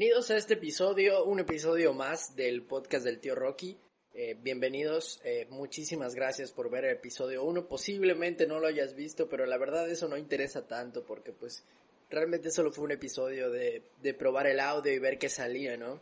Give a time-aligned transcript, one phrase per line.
[0.00, 3.76] Bienvenidos a este episodio, un episodio más del podcast del tío Rocky.
[4.14, 7.68] Eh, bienvenidos, eh, muchísimas gracias por ver el episodio 1.
[7.68, 11.64] Posiblemente no lo hayas visto, pero la verdad eso no interesa tanto porque pues
[12.08, 16.00] realmente solo fue un episodio de, de probar el audio y ver qué salía, ¿no?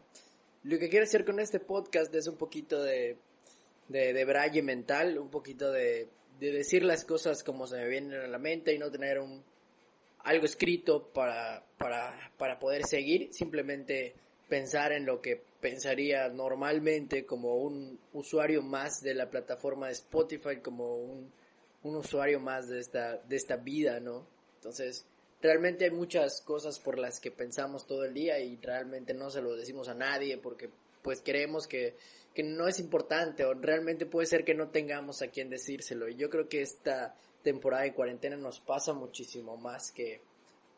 [0.62, 3.16] Lo que quiero hacer con este podcast es un poquito de,
[3.88, 6.06] de, de braille mental, un poquito de,
[6.38, 9.42] de decir las cosas como se me vienen a la mente y no tener un,
[10.24, 14.14] algo escrito para, para, para poder seguir, simplemente
[14.48, 20.56] pensar en lo que pensaría normalmente como un usuario más de la plataforma de Spotify,
[20.62, 21.30] como un,
[21.82, 24.26] un usuario más de esta, de esta vida, ¿no?
[24.56, 25.06] Entonces,
[25.40, 29.42] realmente hay muchas cosas por las que pensamos todo el día y realmente no se
[29.42, 30.70] lo decimos a nadie porque
[31.02, 31.94] pues creemos que,
[32.34, 36.08] que no es importante o realmente puede ser que no tengamos a quien decírselo.
[36.08, 40.20] Y yo creo que esta temporada de cuarentena nos pasa muchísimo más que,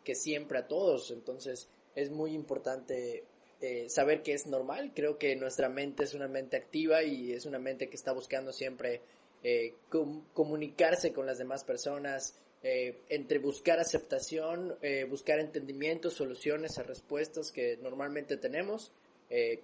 [0.05, 1.11] que siempre a todos.
[1.11, 3.25] Entonces es muy importante
[3.61, 4.93] eh, saber que es normal.
[4.95, 8.53] Creo que nuestra mente es una mente activa y es una mente que está buscando
[8.53, 9.03] siempre
[9.43, 14.77] eh, com comunicarse con las demás personas, eh, entre buscar aceptación,
[15.09, 18.93] buscar entendimiento, soluciones a respuestas que normalmente tenemos,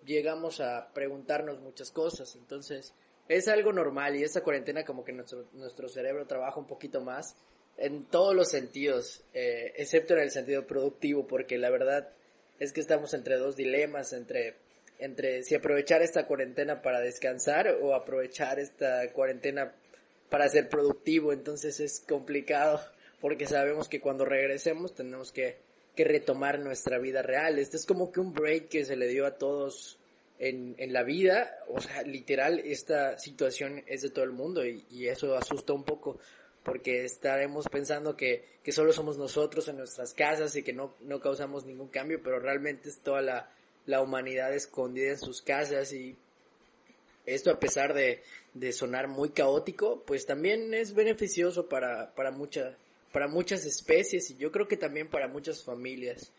[0.06, 2.36] llegamos a preguntarnos muchas cosas.
[2.36, 2.94] Entonces,
[3.28, 7.36] es algo normal y esta cuarentena como que nuestro, nuestro cerebro trabaja un poquito más
[7.76, 12.08] en todos los sentidos, eh, excepto en el sentido productivo, porque la verdad
[12.58, 14.54] es que estamos entre dos dilemas, entre,
[14.98, 19.74] entre si aprovechar esta cuarentena para descansar o aprovechar esta cuarentena
[20.30, 22.80] para ser productivo, entonces es complicado
[23.20, 25.56] porque sabemos que cuando regresemos tenemos que,
[25.94, 27.58] que retomar nuestra vida real.
[27.58, 29.98] Este es como que un break que se le dio a todos
[30.38, 34.84] en, en la vida, o sea, literal, esta situación es de todo el mundo y,
[34.90, 36.18] y eso asusta un poco
[36.66, 41.20] porque estaremos pensando que, que solo somos nosotros en nuestras casas y que no, no
[41.20, 43.48] causamos ningún cambio, pero realmente es toda la,
[43.86, 46.16] la humanidad escondida en sus casas y
[47.24, 48.20] esto a pesar de,
[48.52, 52.76] de sonar muy caótico, pues también es beneficioso para, para, mucha,
[53.12, 56.32] para muchas especies y yo creo que también para muchas familias,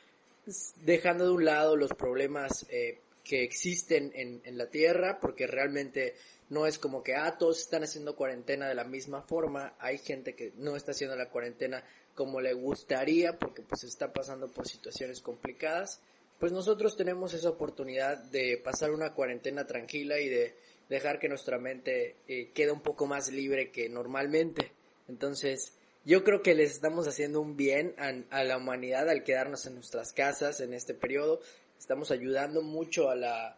[0.83, 6.15] dejando de un lado los problemas eh, que existen en, la Tierra, porque realmente
[6.49, 10.33] no es como que, ah, todos están haciendo cuarentena de la misma forma, hay gente
[10.33, 11.83] que no está haciendo la cuarentena
[12.15, 15.99] como le gustaría, porque pues está pasando por situaciones complicadas,
[16.39, 20.55] pues nosotros tenemos esa oportunidad de pasar una cuarentena tranquila y de
[20.89, 24.71] dejar que nuestra mente eh, quede un poco más libre que normalmente.
[25.07, 25.73] Entonces,
[26.05, 29.75] yo creo que les estamos haciendo un bien a, a, la humanidad al quedarnos en
[29.75, 31.41] nuestras casas en este periodo.
[31.79, 33.57] Estamos ayudando mucho a la,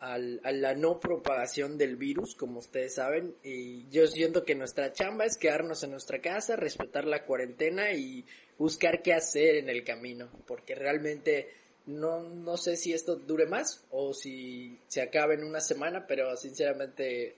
[0.00, 3.34] a, la no propagación del virus, como ustedes saben.
[3.42, 8.24] Y yo siento que nuestra chamba es quedarnos en nuestra casa, respetar la cuarentena y
[8.58, 10.28] buscar qué hacer en el camino.
[10.46, 11.48] Porque realmente
[11.86, 16.36] no, no sé si esto dure más o si se acabe en una semana, pero
[16.36, 17.34] sinceramente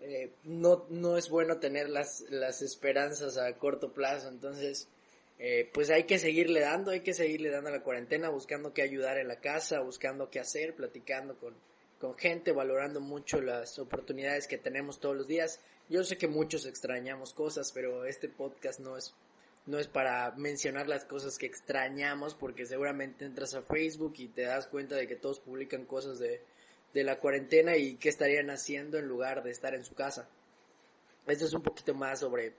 [0.00, 4.88] eh, no, no es bueno tener las, las esperanzas a corto plazo, entonces
[5.38, 8.82] eh, pues hay que seguirle dando, hay que seguirle dando a la cuarentena, buscando qué
[8.82, 11.54] ayudar en la casa, buscando qué hacer, platicando con,
[12.00, 15.60] con gente, valorando mucho las oportunidades que tenemos todos los días.
[15.88, 19.14] Yo sé que muchos extrañamos cosas, pero este podcast no es
[19.66, 24.42] no es para mencionar las cosas que extrañamos, porque seguramente entras a Facebook y te
[24.42, 26.40] das cuenta de que todos publican cosas de,
[26.94, 30.26] de la cuarentena y qué estarían haciendo en lugar de estar en su casa.
[31.26, 32.54] Esto es un poquito más sobre,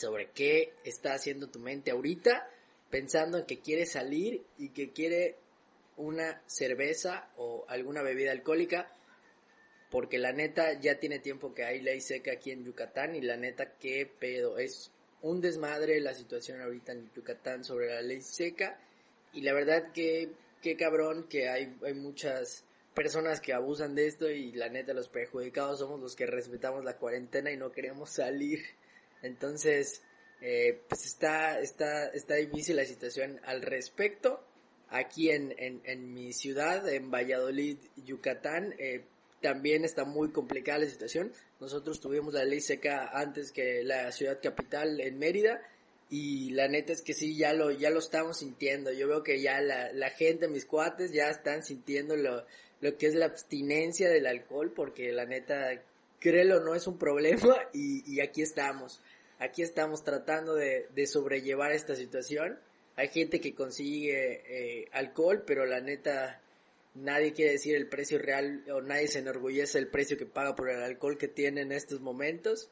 [0.00, 2.48] sobre qué está haciendo tu mente ahorita,
[2.88, 5.36] pensando en que quiere salir y que quiere
[5.98, 8.90] una cerveza o alguna bebida alcohólica,
[9.90, 13.36] porque la neta ya tiene tiempo que hay ley seca aquí en Yucatán y la
[13.36, 18.80] neta qué pedo, es un desmadre la situación ahorita en Yucatán sobre la ley seca
[19.34, 20.30] y la verdad que
[20.62, 22.64] qué cabrón que hay, hay muchas
[22.94, 26.96] personas que abusan de esto y la neta los perjudicados somos los que respetamos la
[26.96, 28.60] cuarentena y no queremos salir.
[29.22, 30.02] Entonces,
[30.40, 34.44] eh, pues está, está, está difícil la situación al respecto.
[34.88, 39.04] Aquí en, en, en mi ciudad, en Valladolid, Yucatán, eh,
[39.40, 41.32] también está muy complicada la situación.
[41.60, 45.62] Nosotros tuvimos la ley seca antes que la ciudad capital en Mérida
[46.10, 48.92] y la neta es que sí, ya lo, ya lo estamos sintiendo.
[48.92, 52.44] Yo veo que ya la, la gente, mis cuates, ya están sintiendo lo,
[52.80, 55.70] lo que es la abstinencia del alcohol porque la neta,
[56.18, 59.00] créelo, no es un problema y, y aquí estamos.
[59.40, 62.58] Aquí estamos tratando de, de sobrellevar esta situación.
[62.96, 66.42] Hay gente que consigue eh, alcohol, pero la neta
[66.94, 70.68] nadie quiere decir el precio real o nadie se enorgullece del precio que paga por
[70.68, 72.68] el alcohol que tiene en estos momentos.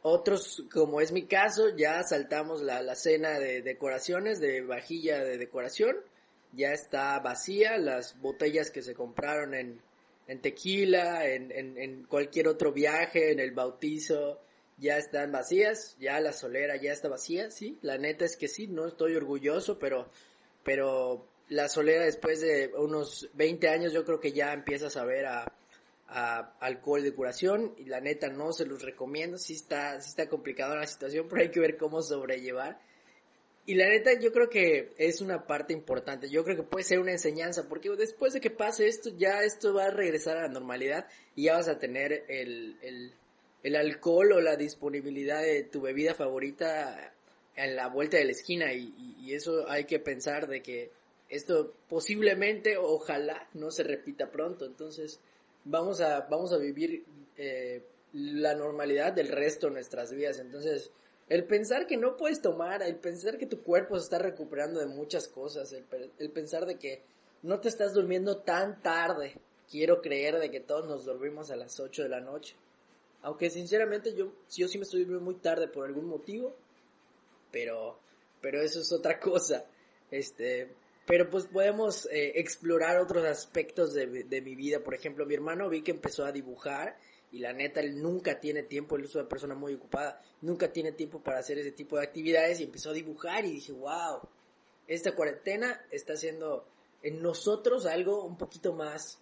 [0.00, 5.36] Otros, como es mi caso, ya saltamos la, la cena de decoraciones, de vajilla de
[5.36, 5.96] decoración.
[6.52, 9.82] Ya está vacía, las botellas que se compraron en,
[10.28, 14.40] en tequila, en, en, en cualquier otro viaje, en el bautizo,
[14.78, 18.66] ya están vacías, ya la solera ya está vacía, sí, la neta es que sí,
[18.66, 20.10] no estoy orgulloso, pero,
[20.62, 25.26] pero la solera después de unos 20 años yo creo que ya empieza a saber
[25.26, 25.52] a,
[26.60, 30.76] alcohol de curación y la neta no se los recomiendo, sí está, sí está complicada
[30.76, 32.78] la situación, pero hay que ver cómo sobrellevar.
[33.66, 37.00] Y la neta yo creo que es una parte importante, yo creo que puede ser
[37.00, 40.48] una enseñanza, porque después de que pase esto, ya esto va a regresar a la
[40.48, 43.14] normalidad y ya vas a tener el,
[43.64, 47.14] el alcohol o la disponibilidad de tu bebida favorita
[47.56, 48.92] en la vuelta de la esquina y,
[49.32, 50.90] eso hay que pensar de que
[51.30, 54.66] esto posiblemente, ojalá, no se repita pronto.
[54.66, 55.18] Entonces,
[55.64, 57.04] vamos a, vamos a vivir
[57.38, 57.82] eh,
[58.12, 60.38] la normalidad del resto de nuestras vidas.
[60.38, 60.90] Entonces,
[61.30, 64.86] el pensar que no puedes tomar, el pensar que tu cuerpo se está recuperando de
[64.86, 65.84] muchas cosas, el,
[66.18, 67.02] el pensar de que
[67.42, 69.34] no te estás durmiendo tan tarde.
[69.70, 72.54] Quiero creer de que todos nos dormimos a las 8 de la noche.
[73.24, 76.54] Aunque sinceramente yo, yo sí me estoy durmiendo muy tarde por algún motivo.
[77.50, 77.98] Pero,
[78.40, 79.64] pero eso es otra cosa.
[80.10, 80.74] Este,
[81.06, 84.80] pero pues podemos eh, explorar otros aspectos de, de, mi vida.
[84.84, 86.98] Por ejemplo, mi hermano vi que empezó a dibujar
[87.32, 90.92] y la neta él nunca tiene tiempo, él es una persona muy ocupada, nunca tiene
[90.92, 94.20] tiempo para hacer ese tipo de actividades y empezó a dibujar y dije, wow,
[94.86, 96.68] esta cuarentena está haciendo
[97.02, 99.18] en nosotros algo un poquito más,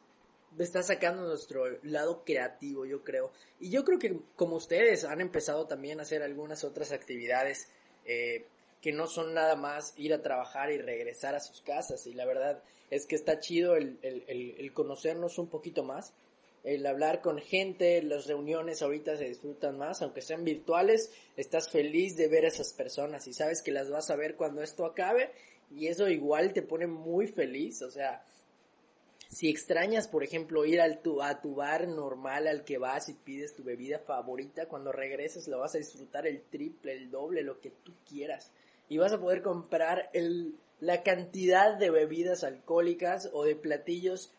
[0.59, 3.33] está sacando nuestro lado creativo, yo creo.
[3.61, 7.69] Y yo creo que como ustedes han empezado también a hacer algunas otras actividades,
[8.05, 8.47] eh,
[8.83, 12.07] que no son nada más ir a trabajar y regresar a sus casas.
[12.07, 16.13] Y la verdad es que está chido el, el, el, el, conocernos un poquito más,
[16.65, 22.17] el hablar con gente, las reuniones ahorita se disfrutan más, aunque sean virtuales, estás feliz
[22.17, 25.31] de ver a esas personas y sabes que las vas a ver cuando esto acabe
[25.71, 28.25] y eso igual te pone muy feliz, o sea,
[29.33, 33.15] si extrañas, por ejemplo, ir al tu, a tu bar normal al que vas y
[33.15, 37.61] pides tu bebida favorita, cuando regreses lo vas a disfrutar el triple, el doble, lo
[37.61, 38.51] que tú quieras
[38.93, 44.31] y vas a poder comprar el, la cantidad de bebidas alcohólicas o de platillos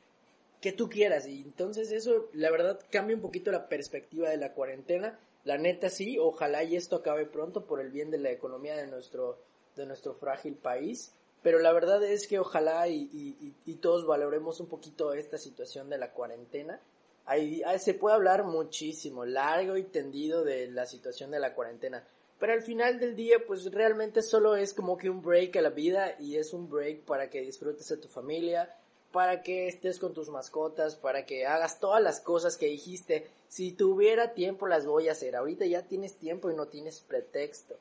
[0.62, 1.28] que tú quieras.
[1.28, 5.20] Y entonces eso, la verdad, cambia un poquito la perspectiva de la cuarentena.
[5.44, 8.86] La neta sí, ojalá y esto acabe pronto por el bien de la economía de
[8.86, 9.40] nuestro,
[9.76, 11.12] de nuestro frágil país.
[11.44, 15.98] Pero la verdad es que ojalá y, y, todos valoremos un poquito esta situación de
[15.98, 16.80] la cuarentena.
[17.26, 22.08] Ahí, se puede hablar muchísimo, largo y tendido de la situación de la cuarentena.
[22.40, 25.70] Pero al final del día, pues realmente solo es como que un break a la
[25.70, 28.74] vida y es un break para que disfrutes de tu familia,
[29.12, 33.28] para que estés con tus mascotas, para que hagas todas las cosas que dijiste.
[33.50, 35.36] Si tuviera tiempo las voy a hacer.
[35.36, 37.78] Ahorita ya tienes tiempo y no tienes pretexto.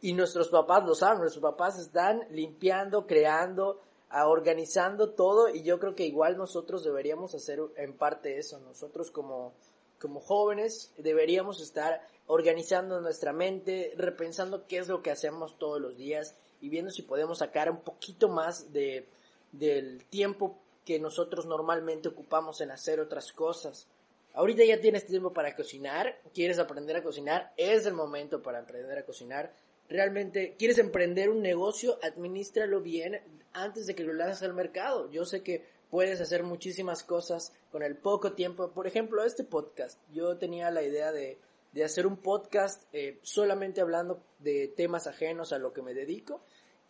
[0.00, 3.80] Y nuestros papás lo saben, nuestros papás están limpiando, creando,
[4.12, 8.58] organizando todo y yo creo que igual nosotros deberíamos hacer en parte eso.
[8.60, 9.52] Nosotros como,
[9.98, 15.96] como jóvenes deberíamos estar organizando nuestra mente, repensando qué es lo que hacemos todos los
[15.96, 19.06] días y viendo si podemos sacar un poquito más de,
[19.52, 23.86] del tiempo que nosotros normalmente ocupamos en hacer otras cosas.
[24.34, 28.98] Ahorita ya tienes tiempo para cocinar, quieres aprender a cocinar, es el momento para aprender
[28.98, 29.52] a cocinar.
[29.90, 33.20] Realmente, quieres emprender un negocio, administralo bien
[33.52, 35.10] antes de que lo lances al mercado.
[35.10, 38.70] Yo sé que puedes hacer muchísimas cosas con el poco tiempo.
[38.70, 40.00] Por ejemplo, este podcast.
[40.10, 41.38] Yo tenía la idea de
[41.72, 46.42] de hacer un podcast eh, solamente hablando de temas ajenos a lo que me dedico.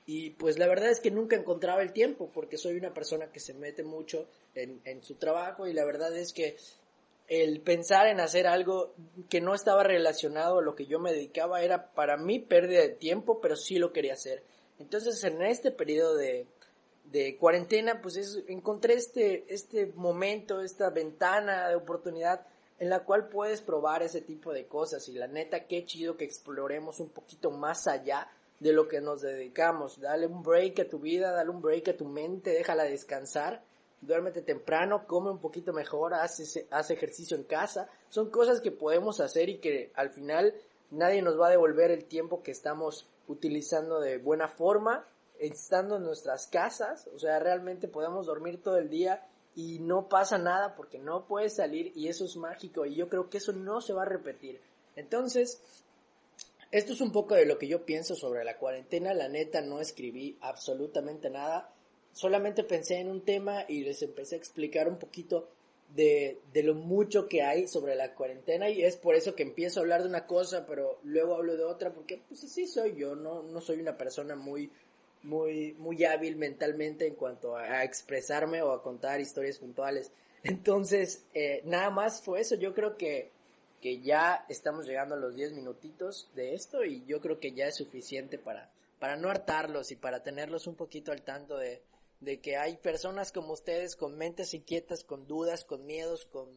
[0.06, 3.38] Y pues la verdad es que nunca encontraba el tiempo porque soy una persona que
[3.38, 6.56] se mete mucho en, en su trabajo y la verdad es que
[7.30, 8.92] el pensar en hacer algo
[9.28, 12.88] que no estaba relacionado a lo que yo me dedicaba era para mí pérdida de
[12.88, 14.42] tiempo, pero sí lo quería hacer.
[14.80, 16.48] Entonces en este periodo de,
[17.04, 22.44] de cuarentena, pues es, encontré este, este momento, esta ventana de oportunidad
[22.80, 26.24] en la cual puedes probar ese tipo de cosas y la neta qué chido que
[26.24, 28.26] exploremos un poquito más allá
[28.58, 30.00] de lo que nos dedicamos.
[30.00, 33.62] Dale un break a tu vida, dale un break a tu mente, déjala descansar
[34.00, 36.40] duérmete temprano, come un poquito mejor, haz,
[36.70, 37.88] haz ejercicio en casa.
[38.08, 40.54] Son cosas que podemos hacer y que al final
[40.90, 45.06] nadie nos va a devolver el tiempo que estamos utilizando de buena forma,
[45.38, 47.08] estando en nuestras casas.
[47.14, 51.56] O sea, realmente podemos dormir todo el día y no pasa nada porque no puedes
[51.56, 54.60] salir y eso es mágico y yo creo que eso no se va a repetir.
[54.96, 55.60] Entonces,
[56.70, 59.12] esto es un poco de lo que yo pienso sobre la cuarentena.
[59.12, 61.72] La neta no escribí absolutamente nada.
[62.12, 65.48] Solamente pensé en un tema y les empecé a explicar un poquito
[65.94, 69.80] de, de, lo mucho que hay sobre la cuarentena y es por eso que empiezo
[69.80, 73.16] a hablar de una cosa pero luego hablo de otra porque pues así soy yo,
[73.16, 74.70] no, no soy una persona muy
[75.22, 80.10] muy, muy hábil mentalmente en cuanto a, expresarme o a contar historias puntuales.
[80.42, 82.54] Entonces, eh, nada más fue eso.
[82.56, 83.30] Yo creo que,
[83.80, 87.66] que ya estamos llegando a los 10 minutitos de esto y yo creo que ya
[87.66, 91.82] es suficiente para, para no hartarlos y para tenerlos un poquito al tanto de,
[92.20, 96.48] de que hay personas como ustedes con mentes inquietas, con dudas, con miedos, con,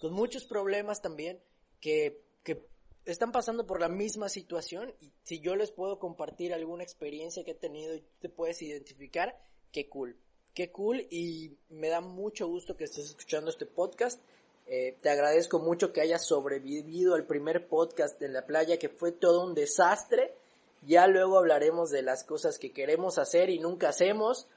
[0.00, 1.40] con muchos problemas también,
[1.80, 2.64] que, que
[3.04, 7.52] están pasando por la misma situación y si yo les puedo compartir alguna experiencia que
[7.52, 9.36] he tenido y te puedes identificar,
[9.72, 10.16] qué cool.
[10.54, 14.20] Qué cool y me da mucho gusto que estés escuchando este podcast.
[14.66, 19.12] Eh, te agradezco mucho que hayas sobrevivido al primer podcast en la playa que fue
[19.12, 20.34] todo un desastre.
[20.82, 24.48] Ya luego hablaremos de las cosas que queremos hacer y nunca hacemos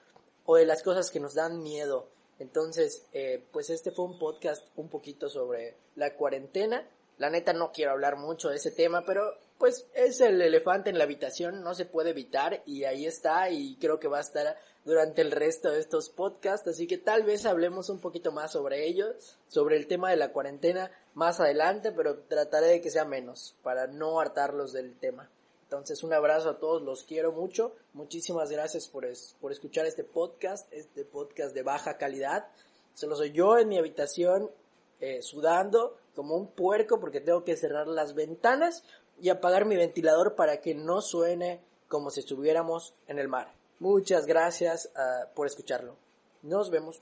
[0.46, 2.08] o de las cosas que nos dan miedo.
[2.40, 7.72] Entonces, eh, pues este fue un podcast un poquito sobre la cuarentena la neta no
[7.72, 11.76] quiero hablar mucho de ese tema, pero pues es el elefante en la habitación, no
[11.76, 15.72] se puede evitar y ahí está y creo que va a estar durante el resto
[15.72, 19.14] de estos podcasts, así que tal vez hablemos un poquito más sobre ello,
[19.48, 23.88] sobre el tema de la cuarentena más adelante, pero trataré de que sea menos para
[23.88, 25.30] no hartarlos del tema.
[25.74, 29.08] Entonces un abrazo a todos, los quiero mucho, muchísimas gracias por,
[29.42, 32.46] por escuchar este podcast, este podcast de baja calidad.
[32.94, 34.52] Solo soy yo en mi habitación
[35.00, 38.84] eh, sudando como un puerco porque tengo que cerrar las ventanas
[39.20, 43.52] y apagar mi ventilador para que no suene como si estuviéramos en el mar.
[43.80, 45.96] Muchas gracias uh, por escucharlo.
[46.44, 47.02] Nos vemos.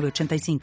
[0.00, 0.58] 85